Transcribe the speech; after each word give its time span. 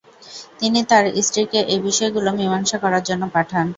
তিনি 0.59 0.79
তার 0.89 1.05
স্ত্রীকে 1.19 1.59
এই 1.73 1.79
বিষয়গুলো 1.87 2.29
মীমাংসা 2.39 2.77
করার 2.83 3.03
জন্য 3.09 3.23
পাঠান। 3.35 3.65